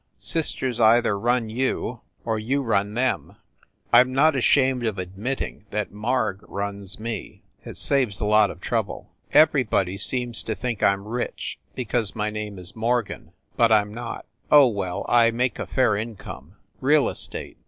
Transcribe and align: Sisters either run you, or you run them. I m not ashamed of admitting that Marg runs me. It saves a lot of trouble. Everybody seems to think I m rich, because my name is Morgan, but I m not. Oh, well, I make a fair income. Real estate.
Sisters 0.17 0.79
either 0.79 1.15
run 1.15 1.47
you, 1.47 2.01
or 2.25 2.39
you 2.39 2.63
run 2.63 2.95
them. 2.95 3.35
I 3.93 3.99
m 4.01 4.11
not 4.11 4.35
ashamed 4.35 4.83
of 4.83 4.97
admitting 4.97 5.65
that 5.69 5.91
Marg 5.91 6.39
runs 6.49 6.99
me. 6.99 7.43
It 7.63 7.77
saves 7.77 8.19
a 8.19 8.25
lot 8.25 8.49
of 8.49 8.61
trouble. 8.61 9.11
Everybody 9.31 9.99
seems 9.99 10.41
to 10.41 10.55
think 10.55 10.81
I 10.81 10.93
m 10.93 11.07
rich, 11.07 11.59
because 11.75 12.15
my 12.15 12.31
name 12.31 12.57
is 12.57 12.75
Morgan, 12.75 13.31
but 13.55 13.71
I 13.71 13.81
m 13.81 13.93
not. 13.93 14.25
Oh, 14.49 14.69
well, 14.69 15.05
I 15.07 15.29
make 15.29 15.59
a 15.59 15.67
fair 15.67 15.95
income. 15.95 16.55
Real 16.79 17.07
estate. 17.07 17.57